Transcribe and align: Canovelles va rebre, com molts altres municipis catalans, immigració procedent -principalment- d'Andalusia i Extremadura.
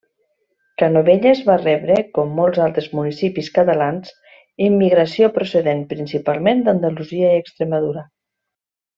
Canovelles 0.81 1.41
va 1.49 1.55
rebre, 1.57 1.97
com 2.15 2.31
molts 2.39 2.61
altres 2.69 2.87
municipis 2.99 3.49
catalans, 3.57 4.13
immigració 4.69 5.29
procedent 5.39 5.83
-principalment- 5.91 6.65
d'Andalusia 6.69 7.29
i 7.35 7.47
Extremadura. 7.47 8.05